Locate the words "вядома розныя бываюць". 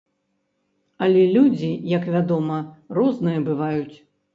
2.19-3.97